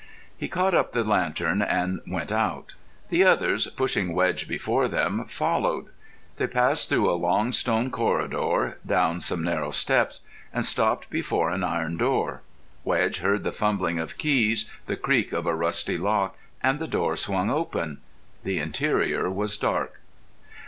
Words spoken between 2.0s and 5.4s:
went out. The others, pushing Wedge before them,